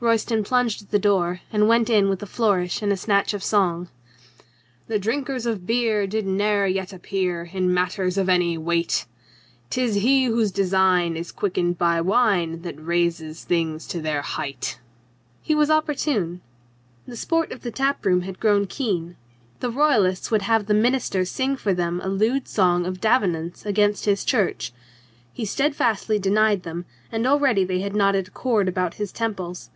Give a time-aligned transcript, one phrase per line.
[0.00, 3.42] Royston plunged at the door and went in with a flourish and a snatch of
[3.42, 3.88] song.
[4.86, 9.06] The drinkers of beer Did ne'er yet appear In matters of any weight!
[9.70, 14.78] 'Tis he whose design Is quickened by wine That raises things to their height.
[15.40, 16.42] He was opportune.
[17.06, 19.16] The sport of the tap room had grown keen.
[19.60, 24.04] The Royalists would have the minister sing for them a lewd song of Davenant's against
[24.04, 24.70] his church.
[25.32, 29.70] He steadfastly denied them, and already they had a knotted cord about his temples.